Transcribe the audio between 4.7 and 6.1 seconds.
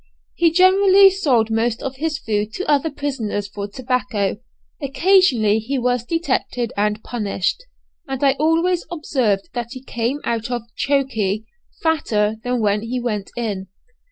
occasionally he was